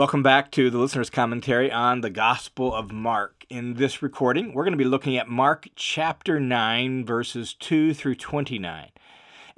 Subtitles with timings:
[0.00, 3.44] Welcome back to the listener's commentary on the Gospel of Mark.
[3.50, 8.14] In this recording, we're going to be looking at Mark chapter 9, verses 2 through
[8.14, 8.88] 29.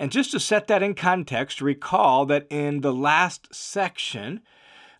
[0.00, 4.40] And just to set that in context, recall that in the last section,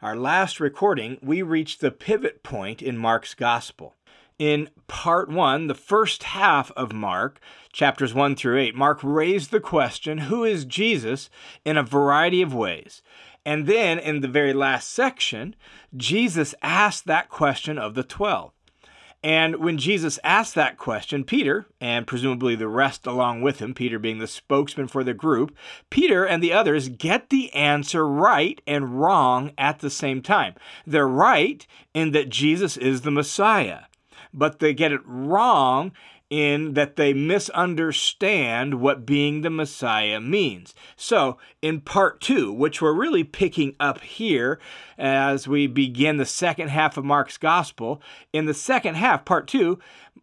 [0.00, 3.96] our last recording, we reached the pivot point in Mark's Gospel.
[4.38, 7.40] In part one, the first half of Mark,
[7.72, 11.30] chapters 1 through 8, Mark raised the question who is Jesus
[11.64, 13.02] in a variety of ways.
[13.45, 15.56] And then in the very last section,
[15.96, 18.52] Jesus asked that question of the 12.
[19.24, 23.98] And when Jesus asked that question, Peter, and presumably the rest along with him, Peter
[24.01, 25.56] being the spokesman for the group,
[25.91, 30.54] Peter and the others get the answer right and wrong at the same time.
[30.84, 33.82] They're right in that Jesus is the Messiah,
[34.34, 35.93] but they get it wrong
[36.32, 40.74] in that they misunderstand what being the Messiah means.
[40.96, 44.59] So, in part two, which we're really picking up here
[44.96, 48.00] as we begin the second half of Mark's gospel,
[48.32, 49.79] in the second half, part two,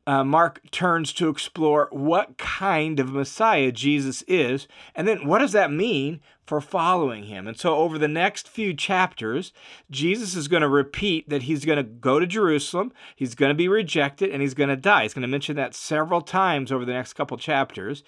[0.07, 5.51] uh, Mark turns to explore what kind of Messiah Jesus is, and then what does
[5.51, 7.47] that mean for following him.
[7.47, 9.53] And so, over the next few chapters,
[9.91, 13.55] Jesus is going to repeat that he's going to go to Jerusalem, he's going to
[13.55, 15.03] be rejected, and he's going to die.
[15.03, 18.03] He's going to mention that several times over the next couple chapters.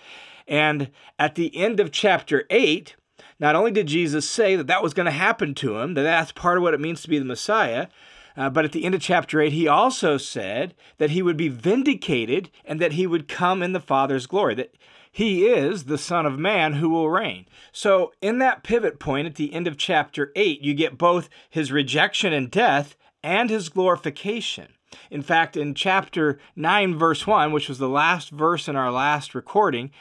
[0.48, 2.95] And at the end of chapter 8,
[3.40, 6.32] not only did Jesus say that that was going to happen to him, that that's
[6.32, 7.88] part of what it means to be the Messiah,
[8.38, 11.50] uh, but at the end of chapter 8, he also said that he would be
[11.50, 14.73] vindicated and that he would come in the Father's glory, that
[15.12, 17.46] he is the Son of Man who will reign.
[17.72, 21.72] So, in that pivot point at the end of chapter 8, you get both his
[21.72, 24.73] rejection and death and his glorification.
[25.10, 29.36] In fact, in chapter 9, verse 1, which was the last verse in our last
[29.36, 29.92] recording,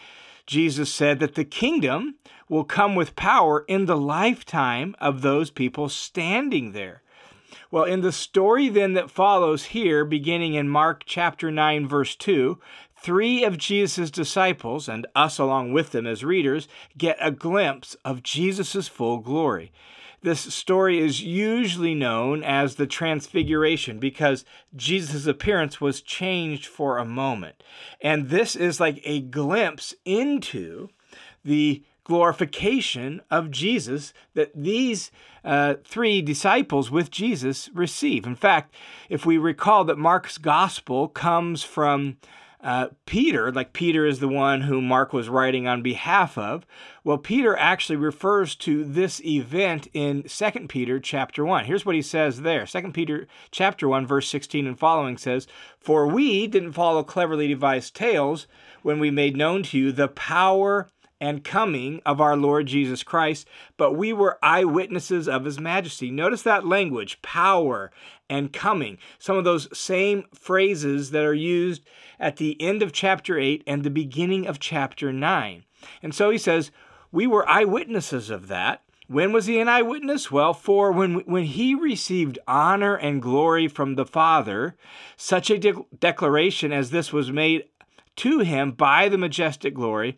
[0.47, 2.17] Jesus said that the kingdom
[2.49, 7.03] will come with power in the lifetime of those people standing there.
[7.73, 12.59] Well, in the story then that follows here, beginning in Mark chapter 9, verse 2,
[12.97, 16.67] three of Jesus' disciples, and us along with them as readers,
[16.99, 19.71] get a glimpse of Jesus' full glory.
[20.23, 24.45] This story is usually known as the Transfiguration because
[24.75, 27.63] Jesus' appearance was changed for a moment.
[28.03, 30.89] And this is like a glimpse into
[31.45, 35.11] the glorification of Jesus that these
[35.45, 38.27] uh, three disciples with Jesus receive.
[38.27, 38.75] In fact,
[39.09, 42.17] if we recall that Mark's gospel comes from
[42.63, 46.67] uh, Peter, like Peter is the one who Mark was writing on behalf of.
[47.05, 51.65] Well, Peter actually refers to this event in 2 Peter chapter 1.
[51.65, 52.67] Here's what he says there.
[52.67, 55.47] 2 Peter chapter 1 verse 16 and following says,
[55.79, 58.47] "For we didn't follow cleverly devised tales
[58.83, 60.89] when we made known to you the power
[61.21, 66.11] and coming of our Lord Jesus Christ, but we were eyewitnesses of his majesty.
[66.11, 67.91] Notice that language power
[68.29, 68.97] and coming.
[69.19, 71.85] Some of those same phrases that are used
[72.19, 75.65] at the end of chapter 8 and the beginning of chapter 9.
[76.03, 76.71] And so he says,
[77.13, 78.83] We were eyewitnesses of that.
[79.09, 80.31] When was he an eyewitness?
[80.31, 84.77] Well, for when, when he received honor and glory from the Father,
[85.17, 87.65] such a de- declaration as this was made
[88.17, 90.17] to him by the majestic glory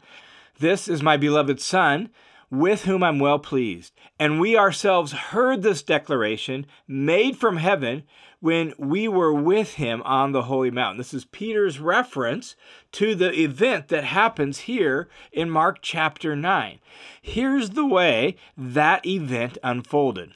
[0.63, 2.09] this is my beloved Son,
[2.49, 3.93] with whom I'm well pleased.
[4.19, 8.05] And we ourselves heard this declaration made from heaven
[8.39, 10.99] when we were with him on the holy mountain.
[10.99, 12.55] This is Peter's reference
[12.93, 16.79] to the event that happens here in Mark chapter 9.
[17.21, 20.35] Here's the way that event unfolded.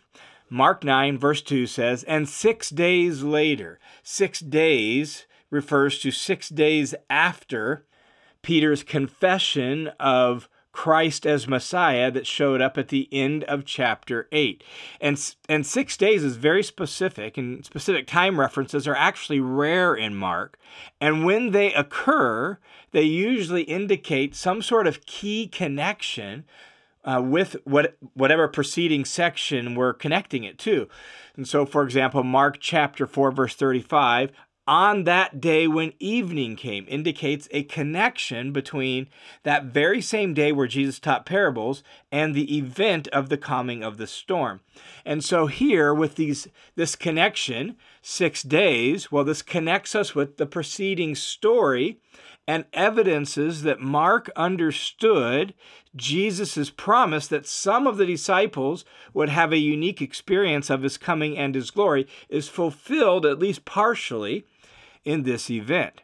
[0.50, 6.97] Mark 9, verse 2 says, And six days later, six days refers to six days
[7.08, 7.87] after
[8.47, 14.62] Peter's confession of Christ as Messiah that showed up at the end of chapter 8.
[15.01, 20.15] And, and six days is very specific, and specific time references are actually rare in
[20.15, 20.61] Mark.
[21.01, 22.61] And when they occur,
[22.93, 26.45] they usually indicate some sort of key connection
[27.05, 30.89] uh, with what, whatever preceding section we're connecting it to.
[31.37, 34.31] And so, for example, Mark chapter 4, verse 35
[34.67, 39.09] on that day when evening came indicates a connection between
[39.45, 43.97] that very same day where Jesus taught parables and the event of the calming of
[43.97, 44.61] the storm.
[45.05, 50.47] And so here with these this connection 6 days well this connects us with the
[50.47, 52.01] preceding story
[52.49, 55.53] and evidences that Mark understood
[55.97, 61.37] Jesus' promise that some of the disciples would have a unique experience of his coming
[61.37, 64.45] and his glory is fulfilled at least partially
[65.06, 66.03] in this event.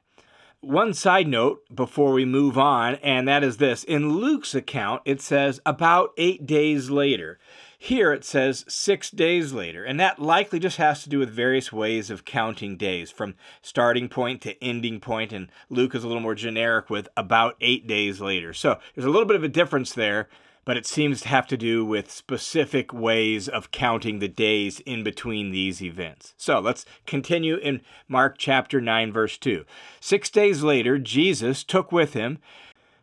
[0.60, 3.82] One side note before we move on, and that is this.
[3.82, 7.40] In Luke's account, it says about eight days later.
[7.76, 11.72] Here it says six days later, and that likely just has to do with various
[11.72, 16.22] ways of counting days, from starting point to ending point, and Luke is a little
[16.22, 18.52] more generic with about eight days later.
[18.52, 20.28] So there's a little bit of a difference there,
[20.64, 25.03] but it seems to have to do with specific ways of counting the days in
[25.03, 26.35] between these events.
[26.37, 29.64] So let's continue in Mark chapter 9, verse 2.
[30.00, 32.38] Six days later, Jesus took with him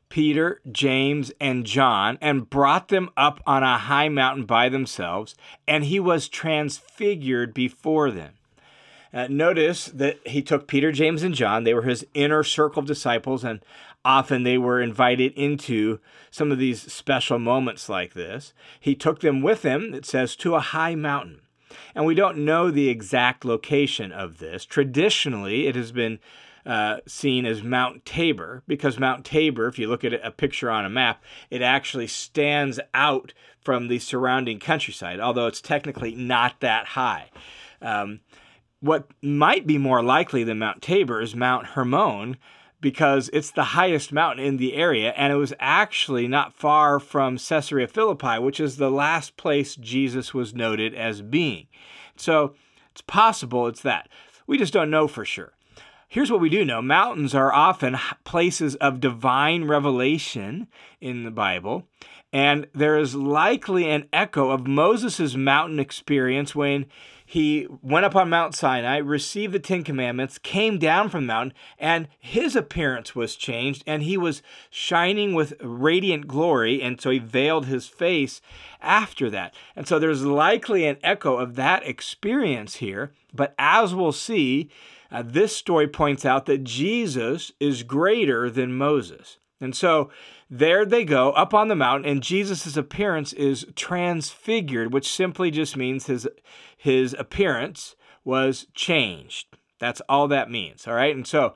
[0.10, 5.36] Peter, James, and John, and brought them up on a high mountain by themselves,
[5.68, 8.34] and he was transfigured before them.
[9.12, 11.64] Uh, notice that he took Peter, James, and John.
[11.64, 13.60] They were his inner circle of disciples, and
[14.06, 16.00] often they were invited into
[16.32, 18.54] some of these special moments like this.
[18.80, 21.42] He took them with him, it says, to a high mountain.
[21.94, 24.66] And we don't know the exact location of this.
[24.66, 26.20] Traditionally, it has been
[26.66, 30.86] uh, seen as Mount Tabor because Mount Tabor, if you look at a picture on
[30.86, 36.88] a map, it actually stands out from the surrounding countryside, although it's technically not that
[36.88, 37.30] high.
[37.82, 38.22] Um,
[38.82, 42.38] what might be more likely than Mount Tabor is Mount Hermon
[42.82, 47.38] because it's the highest mountain in the area and it was actually not far from
[47.38, 51.68] Caesarea Philippi, which is the last place Jesus was noted as being.
[52.16, 52.56] So
[52.92, 54.08] it's possible it's that.
[54.48, 55.54] We just don't know for sure.
[56.08, 60.68] Here's what we do know mountains are often places of divine revelation
[61.00, 61.86] in the Bible.
[62.32, 66.86] And there is likely an echo of Moses' mountain experience when
[67.26, 71.54] he went up on Mount Sinai, received the Ten Commandments, came down from the mountain,
[71.78, 74.42] and his appearance was changed, and he was
[74.72, 78.42] shining with radiant glory, and so he veiled his face
[78.82, 79.54] after that.
[79.76, 84.72] And so there's likely an echo of that experience here, but as we'll see,
[85.12, 89.38] uh, this story points out that Jesus is greater than Moses.
[89.62, 90.10] And so
[90.50, 95.78] there they go up on the mountain, and Jesus' appearance is transfigured, which simply just
[95.78, 96.28] means his,
[96.76, 99.48] his appearance was changed.
[99.80, 100.88] That's all that means.
[100.88, 101.16] All right.
[101.16, 101.54] And so,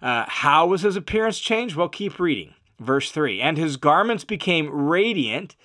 [0.00, 1.76] uh, how was his appearance changed?
[1.76, 2.54] Well, keep reading.
[2.78, 5.56] Verse 3 And his garments became radiant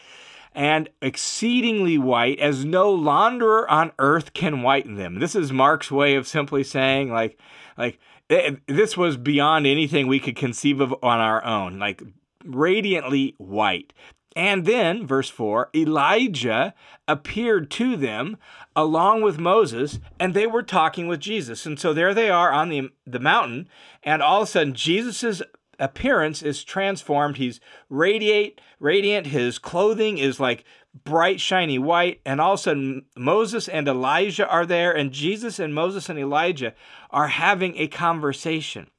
[0.53, 5.19] and exceedingly white, as no launderer on earth can whiten them.
[5.19, 7.39] This is Mark's way of simply saying, like,
[7.77, 12.01] like it, this was beyond anything we could conceive of on our own, like
[12.47, 13.94] radiantly white.
[14.35, 16.75] And then, verse 4 Elijah
[17.07, 18.38] appeared to them
[18.75, 21.65] along with Moses, and they were talking with Jesus.
[21.65, 23.67] And so there they are on the, the mountain,
[24.03, 25.41] and all of a sudden, Jesus'
[25.79, 27.38] appearance is transformed.
[27.38, 27.59] He's
[27.89, 29.27] radiate, radiant.
[29.27, 30.63] His clothing is like
[31.03, 32.21] bright, shiny white.
[32.25, 36.19] And all of a sudden, Moses and Elijah are there, and Jesus and Moses and
[36.19, 36.73] Elijah
[37.09, 38.91] are having a conversation.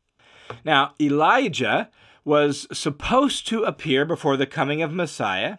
[0.64, 1.90] Now, Elijah
[2.28, 5.56] was supposed to appear before the coming of Messiah,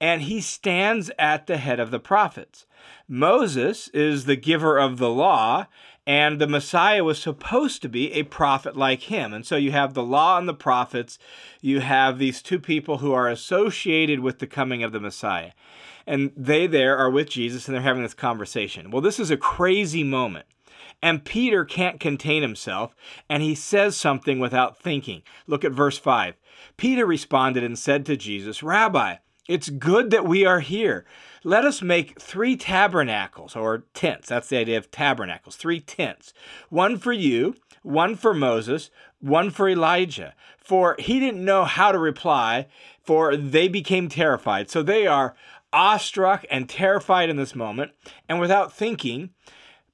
[0.00, 2.64] and he stands at the head of the prophets.
[3.08, 5.66] Moses is the giver of the law,
[6.06, 9.32] and the Messiah was supposed to be a prophet like him.
[9.32, 11.18] And so you have the law and the prophets.
[11.60, 15.50] You have these two people who are associated with the coming of the Messiah.
[16.06, 18.92] And they there are with Jesus and they're having this conversation.
[18.92, 20.46] Well, this is a crazy moment.
[21.02, 22.94] And Peter can't contain himself,
[23.28, 25.22] and he says something without thinking.
[25.46, 26.36] Look at verse 5.
[26.76, 29.16] Peter responded and said to Jesus, Rabbi,
[29.48, 31.04] it's good that we are here.
[31.42, 34.28] Let us make three tabernacles or tents.
[34.28, 36.32] That's the idea of tabernacles, three tents.
[36.68, 40.34] One for you, one for Moses, one for Elijah.
[40.56, 42.68] For he didn't know how to reply,
[43.02, 44.70] for they became terrified.
[44.70, 45.34] So they are
[45.72, 47.92] awestruck and terrified in this moment.
[48.28, 49.30] And without thinking,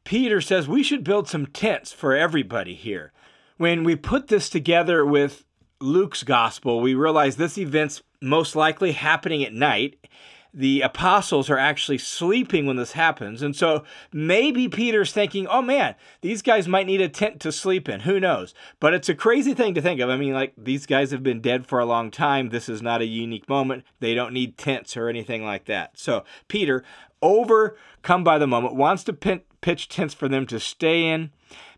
[0.09, 3.13] Peter says we should build some tents for everybody here.
[3.59, 5.45] When we put this together with
[5.83, 9.99] Luke's gospel, we realize this event's most likely happening at night.
[10.55, 13.43] The apostles are actually sleeping when this happens.
[13.43, 17.87] And so maybe Peter's thinking, oh man, these guys might need a tent to sleep
[17.87, 18.01] in.
[18.01, 18.55] Who knows?
[18.81, 20.09] But it's a crazy thing to think of.
[20.09, 22.49] I mean, like, these guys have been dead for a long time.
[22.49, 23.85] This is not a unique moment.
[24.01, 25.99] They don't need tents or anything like that.
[25.99, 26.83] So Peter,
[27.21, 29.13] overcome by the moment, wants to
[29.61, 31.31] pitch tents for them to stay in.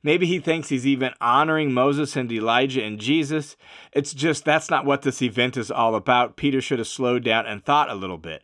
[0.02, 3.56] Maybe he thinks he's even honoring Moses and Elijah and Jesus.
[3.92, 6.36] It's just that's not what this event is all about.
[6.36, 8.42] Peter should have slowed down and thought a little bit.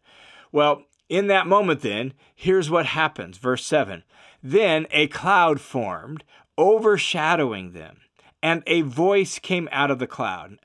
[0.53, 3.39] Well, in that moment, then, here's what happens.
[3.39, 4.03] Verse 7
[4.43, 6.25] Then a cloud formed,
[6.59, 7.99] overshadowing them,
[8.43, 10.59] and a voice came out of the cloud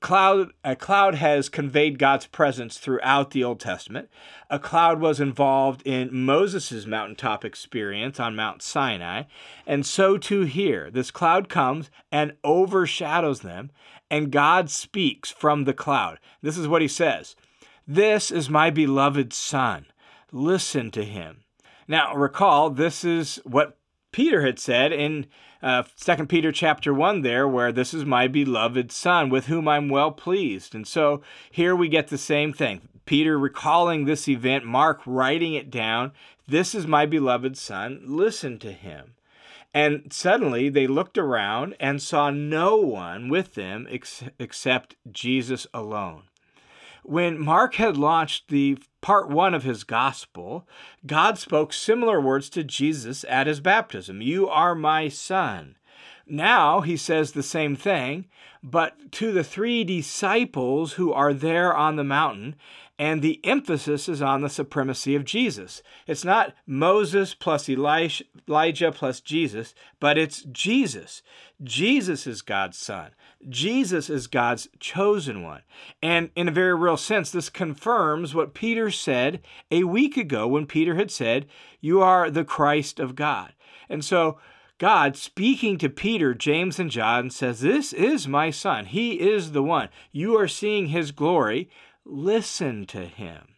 [0.00, 4.08] cloud a cloud has conveyed God's presence throughout the Old Testament.
[4.50, 9.24] A cloud was involved in Moses' mountaintop experience on Mount Sinai,
[9.66, 10.90] and so too here.
[10.90, 13.70] This cloud comes and overshadows them,
[14.10, 16.18] and God speaks from the cloud.
[16.42, 17.36] This is what he says.
[17.86, 19.86] This is my beloved son.
[20.32, 21.44] listen to him.
[21.88, 23.78] Now, recall, this is what
[24.16, 25.26] Peter had said in
[25.62, 29.90] uh, 2 Peter chapter 1 there, where this is my beloved Son, with whom I'm
[29.90, 30.74] well pleased.
[30.74, 31.20] And so
[31.50, 32.88] here we get the same thing.
[33.04, 36.12] Peter recalling this event, Mark writing it down.
[36.48, 39.16] This is my beloved Son, listen to him.
[39.74, 46.22] And suddenly they looked around and saw no one with them ex- except Jesus alone.
[47.08, 50.66] When Mark had launched the part one of his gospel,
[51.06, 55.76] God spoke similar words to Jesus at his baptism You are my son.
[56.26, 58.26] Now he says the same thing,
[58.60, 62.56] but to the three disciples who are there on the mountain,
[62.98, 65.82] and the emphasis is on the supremacy of Jesus.
[66.06, 71.22] It's not Moses plus Elijah plus Jesus, but it's Jesus.
[71.62, 73.10] Jesus is God's son.
[73.48, 75.62] Jesus is God's chosen one.
[76.02, 80.66] And in a very real sense, this confirms what Peter said a week ago when
[80.66, 81.46] Peter had said,
[81.80, 83.52] You are the Christ of God.
[83.88, 84.38] And so,
[84.78, 88.86] God, speaking to Peter, James, and John, says, This is my son.
[88.86, 89.88] He is the one.
[90.12, 91.70] You are seeing his glory.
[92.08, 93.56] Listen to him.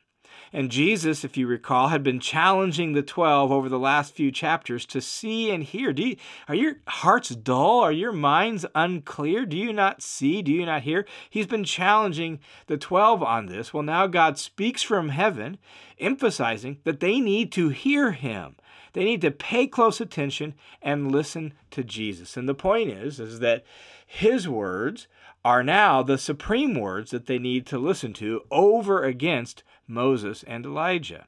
[0.54, 4.86] And Jesus, if you recall, had been challenging the 12 over the last few chapters
[4.86, 5.92] to see and hear.
[5.92, 6.16] Do you,
[6.48, 7.80] are your hearts dull?
[7.80, 9.44] Are your minds unclear?
[9.44, 10.40] Do you not see?
[10.40, 11.06] Do you not hear?
[11.28, 13.74] He's been challenging the 12 on this.
[13.74, 15.58] Well, now God speaks from heaven,
[15.98, 18.56] emphasizing that they need to hear him.
[18.94, 22.38] They need to pay close attention and listen to Jesus.
[22.38, 23.64] And the point is, is that
[24.06, 25.06] his words
[25.48, 30.66] are now the supreme words that they need to listen to over against Moses and
[30.66, 31.26] Elijah.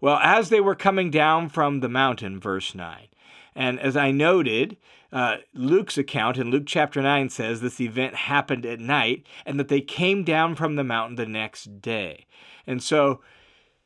[0.00, 3.08] Well, as they were coming down from the mountain, verse 9,
[3.56, 4.76] and as I noted,
[5.12, 9.66] uh, Luke's account in Luke chapter 9 says this event happened at night and that
[9.66, 12.26] they came down from the mountain the next day.
[12.68, 13.20] And so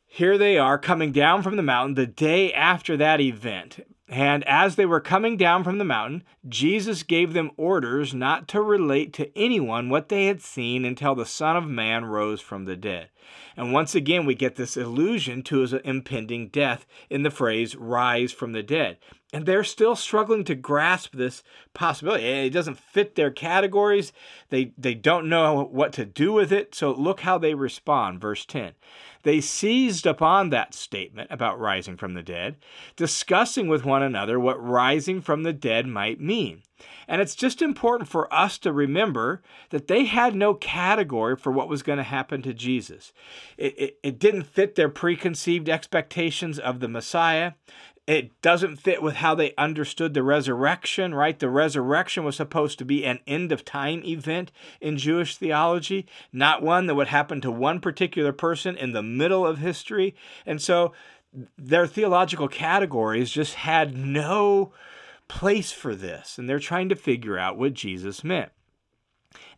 [0.05, 3.81] here they are coming down from the mountain the day after that event.
[4.09, 8.61] And as they were coming down from the mountain, Jesus gave them orders not to
[8.61, 12.77] relate to anyone what they had seen until the Son of Man rose from the
[12.77, 13.09] dead.
[13.57, 18.33] And once again, we get this allusion to his impending death in the phrase rise
[18.33, 18.99] from the dead.
[19.33, 21.43] And they're still struggling to grasp this
[21.73, 22.25] possibility.
[22.25, 24.13] It doesn't fit their categories.
[24.51, 26.75] They, they don't know what to do with it.
[26.75, 28.21] So look how they respond.
[28.21, 28.75] Verse 10.
[29.25, 32.57] They seized upon that statement about rising from the dead,
[32.95, 36.63] discussing with one another what rising from the dead might mean.
[37.09, 41.69] And it's just important for us to remember that they had no category for what
[41.69, 43.13] was going to happen to Jesus.
[43.57, 47.53] It, it, it, didn't fit their preconceived expectations of the Messiah.
[48.07, 51.39] It doesn't fit with how they understood the resurrection, right?
[51.39, 56.63] The resurrection was supposed to be an end of time event in Jewish theology, not
[56.63, 60.15] one that would happen to one particular person in the middle of history.
[60.45, 60.93] And so
[61.57, 64.73] their theological categories just had no
[65.27, 68.53] place for this, and they're trying to figure out what Jesus meant.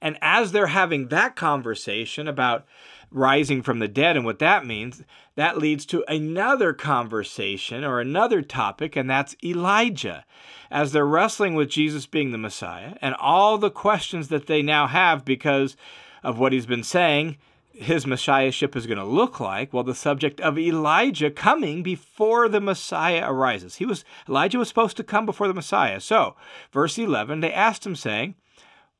[0.00, 2.66] And as they're having that conversation about
[3.11, 5.02] rising from the dead and what that means,
[5.37, 10.25] that leads to another conversation or another topic, and that's Elijah.
[10.71, 14.87] As they're wrestling with Jesus being the Messiah and all the questions that they now
[14.87, 15.76] have because
[16.23, 17.37] of what he's been saying,
[17.76, 22.61] his messiahship is going to look like well the subject of elijah coming before the
[22.61, 26.35] messiah arises he was elijah was supposed to come before the messiah so
[26.73, 28.35] verse 11 they asked him saying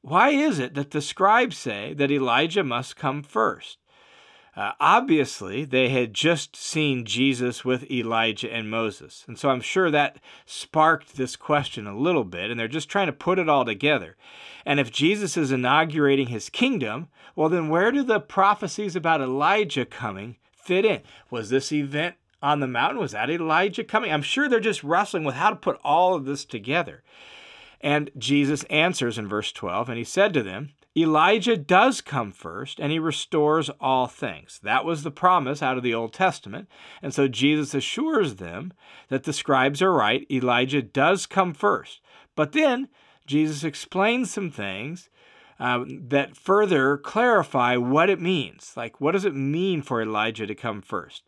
[0.07, 3.79] why is it that the scribes say that elijah must come first
[4.57, 9.23] uh, obviously, they had just seen Jesus with Elijah and Moses.
[9.29, 13.07] And so I'm sure that sparked this question a little bit, and they're just trying
[13.07, 14.17] to put it all together.
[14.65, 19.85] And if Jesus is inaugurating his kingdom, well, then where do the prophecies about Elijah
[19.85, 21.03] coming fit in?
[21.31, 22.99] Was this event on the mountain?
[22.99, 24.11] Was that Elijah coming?
[24.11, 27.03] I'm sure they're just wrestling with how to put all of this together.
[27.81, 32.81] And Jesus answers in verse 12, and he said to them, Elijah does come first
[32.81, 34.59] and he restores all things.
[34.63, 36.69] That was the promise out of the Old Testament.
[37.03, 38.73] And so Jesus assures them
[39.09, 40.27] that the scribes are right.
[40.31, 42.01] Elijah does come first.
[42.35, 42.89] But then
[43.27, 45.11] Jesus explains some things
[45.61, 48.73] uh, that further clarify what it means.
[48.75, 51.25] Like, what does it mean for Elijah to come first?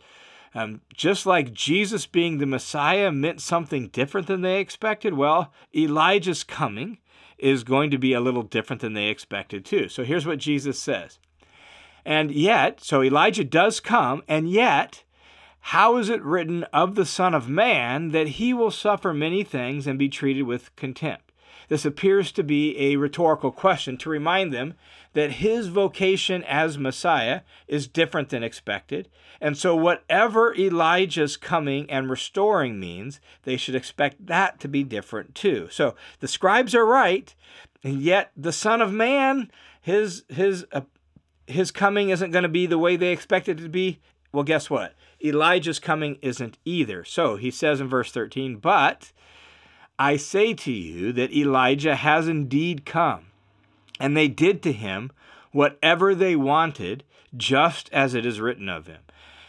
[0.54, 6.44] Um, just like Jesus being the Messiah meant something different than they expected, well, Elijah's
[6.44, 6.98] coming
[7.38, 9.88] is going to be a little different than they expected too.
[9.88, 11.18] So here's what Jesus says.
[12.04, 15.04] And yet, so Elijah does come, and yet,
[15.60, 19.86] how is it written of the Son of Man that he will suffer many things
[19.86, 21.32] and be treated with contempt?
[21.68, 24.74] This appears to be a rhetorical question to remind them
[25.12, 29.08] that his vocation as Messiah is different than expected.
[29.40, 35.34] And so, whatever Elijah's coming and restoring means, they should expect that to be different
[35.34, 35.68] too.
[35.70, 37.34] So, the scribes are right,
[37.82, 39.50] and yet the Son of Man,
[39.80, 40.82] his, his, uh,
[41.46, 44.00] his coming isn't going to be the way they expected it to be.
[44.32, 44.94] Well, guess what?
[45.24, 47.04] Elijah's coming isn't either.
[47.04, 49.12] So he says in verse 13, But
[49.98, 53.27] I say to you that Elijah has indeed come,
[53.98, 55.10] and they did to him
[55.52, 57.04] whatever they wanted,
[57.36, 59.00] just as it is written of him.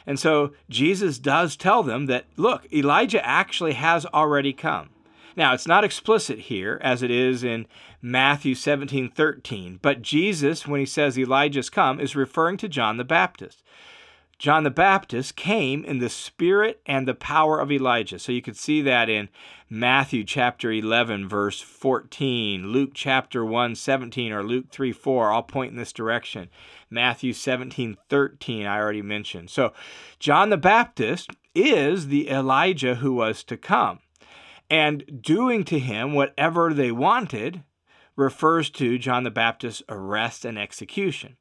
[0.05, 4.89] And so Jesus does tell them that, look, Elijah actually has already come.
[5.35, 7.67] Now, it's not explicit here as it is in
[8.01, 13.03] Matthew 17 13, but Jesus, when he says Elijah's come, is referring to John the
[13.03, 13.63] Baptist.
[14.39, 18.17] John the Baptist came in the spirit and the power of Elijah.
[18.17, 19.27] So you could see that in
[19.69, 25.71] Matthew chapter 11, verse 14, Luke chapter 1, 17, or Luke 3, 4, all point
[25.71, 26.49] in this direction.
[26.89, 29.49] Matthew 17, 13, I already mentioned.
[29.49, 29.73] So
[30.19, 33.99] John the Baptist is the Elijah who was to come.
[34.69, 37.63] And doing to him whatever they wanted
[38.15, 41.35] refers to John the Baptist's arrest and execution.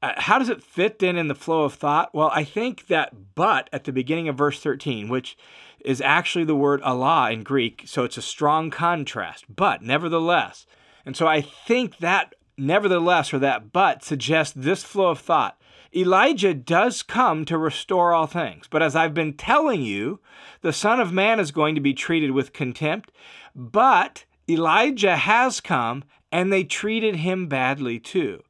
[0.00, 2.14] Uh, how does it fit then in the flow of thought?
[2.14, 5.36] Well, I think that but at the beginning of verse 13, which
[5.84, 10.66] is actually the word alla in Greek, so it's a strong contrast, but nevertheless.
[11.04, 15.60] And so I think that nevertheless or that but suggests this flow of thought.
[15.94, 20.20] Elijah does come to restore all things, but as I've been telling you,
[20.60, 23.10] the Son of Man is going to be treated with contempt,
[23.54, 28.42] but Elijah has come and they treated him badly too.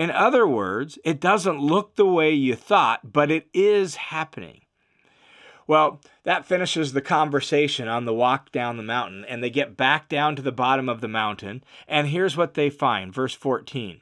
[0.00, 4.62] In other words, it doesn't look the way you thought, but it is happening.
[5.66, 10.08] Well, that finishes the conversation on the walk down the mountain, and they get back
[10.08, 13.12] down to the bottom of the mountain, and here's what they find.
[13.12, 14.00] Verse 14.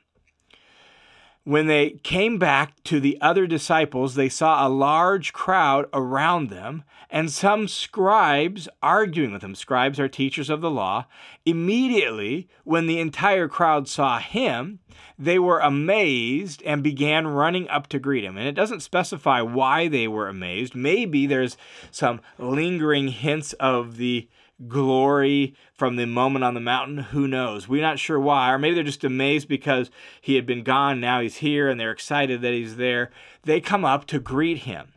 [1.49, 6.85] When they came back to the other disciples, they saw a large crowd around them
[7.09, 9.55] and some scribes arguing with them.
[9.55, 11.07] Scribes are teachers of the law.
[11.47, 14.81] Immediately, when the entire crowd saw him,
[15.19, 18.37] they were amazed and began running up to greet him.
[18.37, 20.75] And it doesn't specify why they were amazed.
[20.75, 21.57] Maybe there's
[21.91, 24.29] some lingering hints of the
[24.67, 26.99] glory from the moment on the mountain.
[26.99, 27.69] Who knows?
[27.69, 28.53] We're not sure why.
[28.53, 29.91] Or maybe they're just amazed because
[30.21, 33.11] he had been gone, now he's here, and they're excited that he's there.
[33.45, 34.93] They come up to greet him.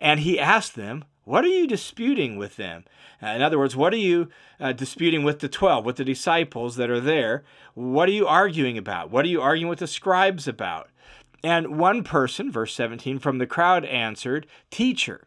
[0.00, 2.84] And he asked them, What are you disputing with them?
[3.22, 4.28] Uh, in other words, what are you
[4.60, 7.44] uh, disputing with the 12, with the disciples that are there?
[7.74, 9.10] What are you arguing about?
[9.10, 10.90] What are you arguing with the scribes about?
[11.42, 15.25] And one person, verse 17, from the crowd answered, Teacher,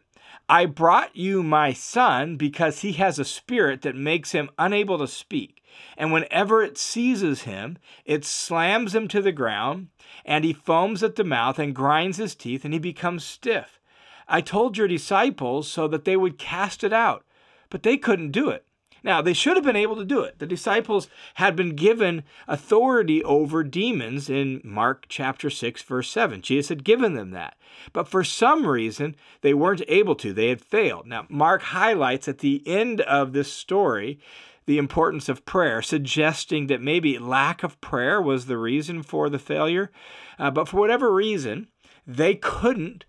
[0.52, 5.06] I brought you my son because he has a spirit that makes him unable to
[5.06, 5.62] speak.
[5.96, 9.90] And whenever it seizes him, it slams him to the ground,
[10.24, 13.78] and he foams at the mouth and grinds his teeth, and he becomes stiff.
[14.26, 17.24] I told your disciples so that they would cast it out,
[17.68, 18.66] but they couldn't do it.
[19.02, 20.38] Now, they should have been able to do it.
[20.38, 26.42] The disciples had been given authority over demons in Mark chapter 6, verse 7.
[26.42, 27.56] Jesus had given them that.
[27.92, 30.32] But for some reason, they weren't able to.
[30.32, 31.06] They had failed.
[31.06, 34.20] Now, Mark highlights at the end of this story
[34.66, 39.38] the importance of prayer, suggesting that maybe lack of prayer was the reason for the
[39.38, 39.90] failure.
[40.38, 41.66] Uh, but for whatever reason,
[42.06, 43.04] they couldn't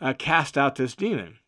[0.00, 1.38] uh, cast out this demon.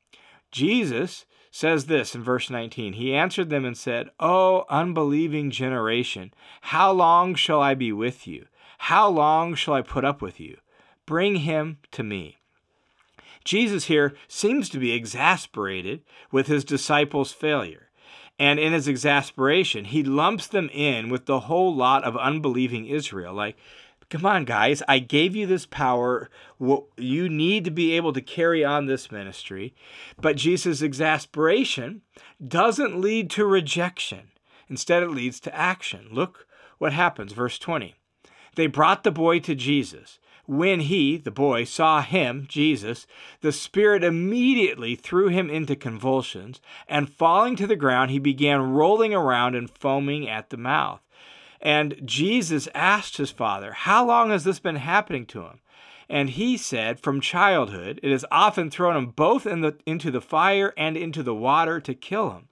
[0.50, 6.32] Jesus says this in verse 19 He answered them and said, O unbelieving generation,
[6.62, 8.46] how long shall I be with you?
[8.78, 10.58] How long shall I put up with you?
[11.06, 12.38] Bring him to me.
[13.44, 17.88] Jesus here seems to be exasperated with his disciples' failure.
[18.38, 23.34] And in his exasperation, he lumps them in with the whole lot of unbelieving Israel.
[23.34, 23.56] Like,
[24.10, 24.82] Come on, guys.
[24.88, 26.30] I gave you this power.
[26.96, 29.74] You need to be able to carry on this ministry.
[30.18, 32.00] But Jesus' exasperation
[32.46, 34.30] doesn't lead to rejection.
[34.68, 36.08] Instead, it leads to action.
[36.10, 36.46] Look
[36.78, 37.32] what happens.
[37.32, 37.94] Verse 20.
[38.56, 40.18] They brought the boy to Jesus.
[40.46, 43.06] When he, the boy, saw him, Jesus,
[43.42, 49.12] the Spirit immediately threw him into convulsions, and falling to the ground, he began rolling
[49.12, 51.02] around and foaming at the mouth.
[51.60, 55.60] And Jesus asked his father, How long has this been happening to him?
[56.08, 60.20] And he said, From childhood, it has often thrown him both in the, into the
[60.20, 62.48] fire and into the water to kill him.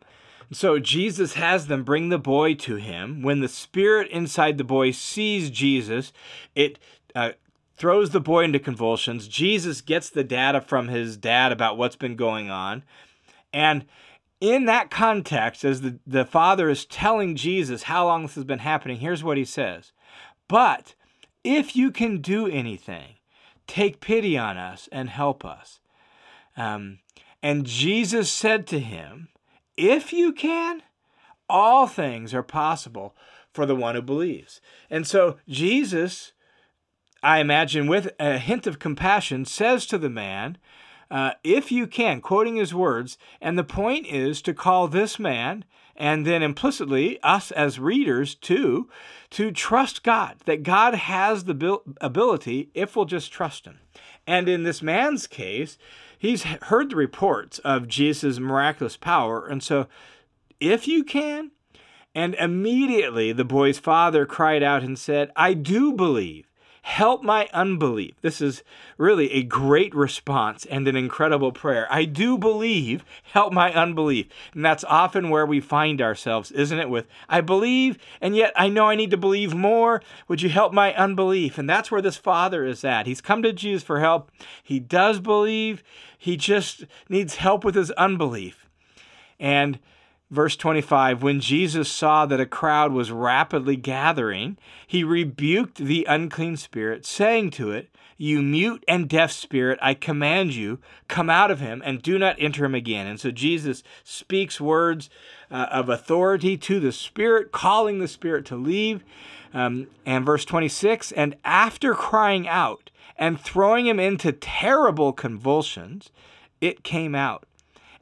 [0.53, 3.23] So Jesus has them bring the boy to him.
[3.23, 6.13] When the spirit inside the boy sees Jesus,
[6.55, 6.79] it
[7.15, 7.33] uh,
[7.77, 9.27] throws the boy into convulsions.
[9.27, 12.85] Jesus gets the data from his dad about what's been going on.
[13.53, 13.87] And
[14.41, 18.59] in that context, as the, the Father is telling Jesus how long this has been
[18.59, 19.93] happening, here's what he says
[20.49, 20.95] But
[21.43, 23.17] if you can do anything,
[23.67, 25.81] take pity on us and help us.
[26.57, 26.99] Um,
[27.43, 29.29] and Jesus said to him,
[29.77, 30.83] If you can,
[31.49, 33.15] all things are possible
[33.53, 34.61] for the one who believes.
[34.91, 36.33] And so Jesus,
[37.23, 40.59] I imagine, with a hint of compassion, says to the man,
[41.11, 45.65] uh, If you can, quoting his words, and the point is to call this man
[45.97, 48.89] and then implicitly us as readers too
[49.31, 53.81] to trust God, that God has the ability if we'll just trust him.
[54.27, 55.79] And in this man's case,
[56.19, 59.47] he's heard the reports of Jesus' miraculous power.
[59.47, 59.87] And so,
[60.61, 61.51] if you can,
[62.15, 66.51] and immediately the boy's father cried out and said, I do believe.
[66.87, 68.15] Help my unbelief.
[68.23, 68.63] This is
[68.97, 71.89] really a great response and an incredible prayer.
[71.91, 74.29] I do believe, help my unbelief.
[74.55, 76.89] And that's often where we find ourselves, isn't it?
[76.89, 80.01] With, I believe, and yet I know I need to believe more.
[80.29, 81.59] Would you help my unbelief?
[81.59, 83.09] And that's where this father is at.
[83.09, 84.31] He's come to Jesus for help.
[84.63, 85.83] He does believe,
[86.17, 88.65] he just needs help with his unbelief.
[89.41, 89.81] And
[90.31, 96.57] Verse 25 When Jesus saw that a crowd was rapidly gathering, he rebuked the unclean
[96.57, 101.61] spirit, saying to it, You mute and deaf spirit, I command you, come out of
[101.61, 103.07] him and do not enter him again.
[103.07, 105.09] And so Jesus speaks words
[105.49, 109.05] uh, of authority to the spirit, calling the spirit to leave.
[109.55, 116.11] Um, and verse 26 And after crying out and throwing him into terrible convulsions,
[116.61, 117.47] it came out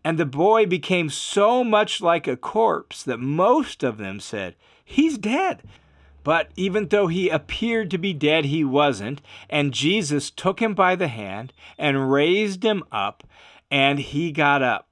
[0.04, 5.16] and the boy became so much like a corpse that most of them said, He's
[5.16, 5.62] dead.
[6.22, 9.20] But even though he appeared to be dead, he wasn't.
[9.48, 13.24] And Jesus took him by the hand and raised him up,
[13.70, 14.88] and he got up.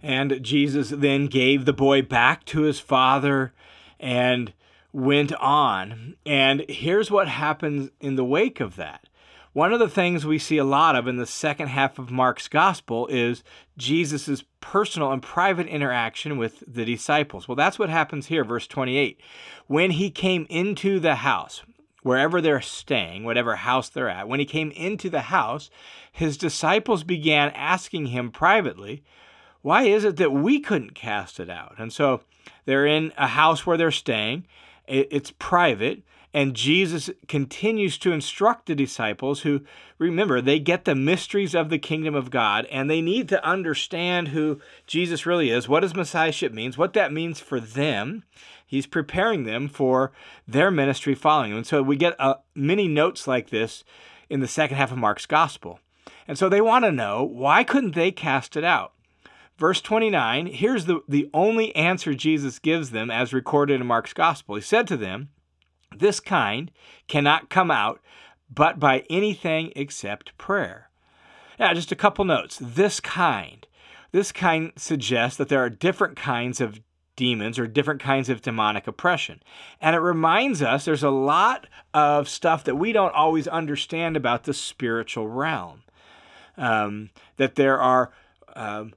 [0.00, 3.52] And Jesus then gave the boy back to his father
[3.98, 4.52] and
[4.92, 6.16] went on.
[6.26, 9.08] And here's what happens in the wake of that
[9.52, 12.48] one of the things we see a lot of in the second half of Mark's
[12.48, 13.44] gospel is
[13.76, 17.46] Jesus' personal and private interaction with the disciples.
[17.46, 19.20] Well, that's what happens here, verse 28.
[19.66, 21.62] When he came into the house,
[22.02, 25.68] wherever they're staying, whatever house they're at, when he came into the house,
[26.10, 29.02] his disciples began asking him privately,
[29.60, 31.74] Why is it that we couldn't cast it out?
[31.78, 32.22] And so
[32.64, 34.46] they're in a house where they're staying,
[34.86, 36.02] it's private.
[36.34, 39.62] And Jesus continues to instruct the disciples who,
[39.98, 44.28] remember, they get the mysteries of the kingdom of God and they need to understand
[44.28, 48.24] who Jesus really is, what his messiahship means, what that means for them.
[48.66, 50.12] He's preparing them for
[50.48, 51.58] their ministry following him.
[51.58, 53.84] And so we get uh, many notes like this
[54.30, 55.80] in the second half of Mark's gospel.
[56.26, 58.94] And so they want to know why couldn't they cast it out?
[59.58, 64.54] Verse 29, here's the, the only answer Jesus gives them as recorded in Mark's gospel.
[64.54, 65.28] He said to them,
[65.98, 66.70] this kind
[67.08, 68.00] cannot come out
[68.54, 70.90] but by anything except prayer.
[71.58, 72.58] Now, just a couple notes.
[72.60, 73.66] This kind.
[74.10, 76.80] This kind suggests that there are different kinds of
[77.16, 79.42] demons or different kinds of demonic oppression.
[79.80, 84.44] And it reminds us there's a lot of stuff that we don't always understand about
[84.44, 85.82] the spiritual realm.
[86.56, 88.12] Um, that there are
[88.54, 88.92] um,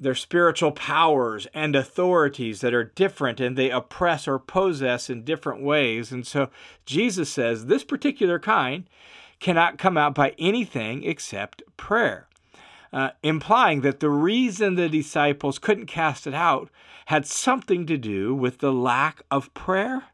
[0.00, 5.62] their spiritual powers and authorities that are different and they oppress or possess in different
[5.62, 6.12] ways.
[6.12, 6.50] And so
[6.86, 8.84] Jesus says this particular kind
[9.40, 12.28] cannot come out by anything except prayer,
[12.92, 16.70] uh, implying that the reason the disciples couldn't cast it out
[17.06, 20.04] had something to do with the lack of prayer,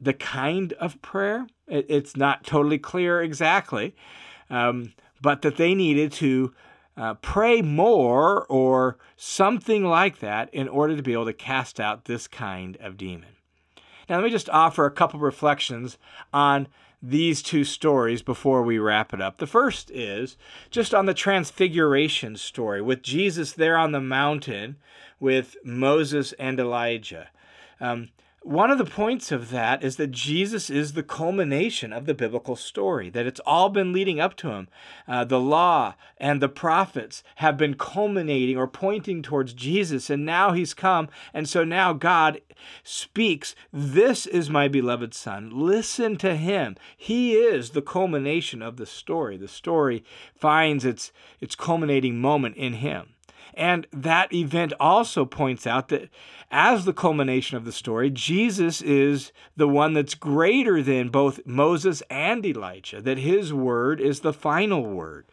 [0.00, 1.46] the kind of prayer.
[1.66, 3.94] It, it's not totally clear exactly,
[4.48, 6.54] um, but that they needed to
[6.96, 12.04] uh, pray more or something like that in order to be able to cast out
[12.04, 13.30] this kind of demon.
[14.08, 15.96] Now, let me just offer a couple reflections
[16.32, 16.68] on
[17.02, 19.38] these two stories before we wrap it up.
[19.38, 20.36] The first is
[20.70, 24.76] just on the transfiguration story with Jesus there on the mountain
[25.18, 27.28] with Moses and Elijah.
[27.80, 28.10] Um,
[28.44, 32.56] one of the points of that is that Jesus is the culmination of the biblical
[32.56, 34.68] story, that it's all been leading up to him.
[35.06, 40.52] Uh, the law and the prophets have been culminating or pointing towards Jesus, and now
[40.52, 41.08] he's come.
[41.32, 42.40] And so now God
[42.82, 45.50] speaks, This is my beloved Son.
[45.52, 46.76] Listen to him.
[46.96, 49.36] He is the culmination of the story.
[49.36, 53.14] The story finds its, its culminating moment in him.
[53.54, 56.08] And that event also points out that
[56.50, 62.02] as the culmination of the story, Jesus is the one that's greater than both Moses
[62.10, 65.26] and Elijah, that his word is the final word.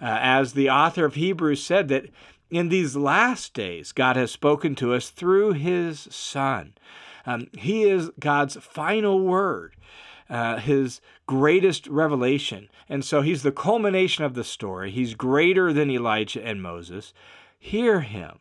[0.00, 2.06] Uh, as the author of Hebrews said, that
[2.50, 6.74] in these last days, God has spoken to us through His Son.
[7.26, 9.74] Um, he is God's final word,
[10.28, 12.68] uh, His greatest revelation.
[12.88, 14.90] And so He's the culmination of the story.
[14.90, 17.12] He's greater than Elijah and Moses.
[17.64, 18.40] Hear Him,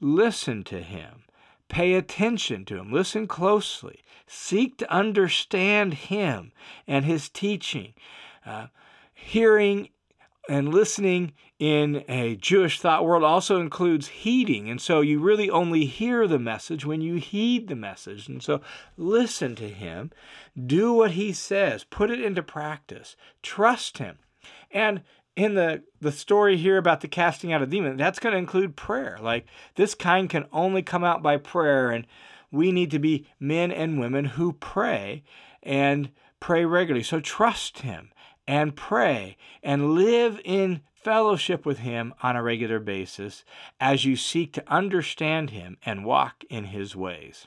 [0.00, 1.24] listen to Him,
[1.68, 6.52] pay attention to Him, listen closely, seek to understand Him
[6.86, 7.92] and His teaching.
[8.46, 8.68] Uh,
[9.12, 9.90] hearing
[10.48, 14.70] and listening in a Jewish thought world also includes heeding.
[14.70, 18.26] And so you really only hear the message when you heed the message.
[18.26, 18.62] And so
[18.96, 20.12] listen to him,
[20.66, 24.16] do what he says, put it into practice, trust him.
[24.70, 25.02] And
[25.36, 28.74] in the, the story here about the casting out of demons, that's going to include
[28.74, 29.18] prayer.
[29.20, 29.46] Like
[29.76, 31.90] this kind can only come out by prayer.
[31.90, 32.06] And
[32.50, 35.22] we need to be men and women who pray
[35.62, 37.04] and pray regularly.
[37.04, 38.10] So trust him
[38.46, 43.44] and pray and live in fellowship with Him on a regular basis
[43.78, 47.46] as you seek to understand Him and walk in His ways.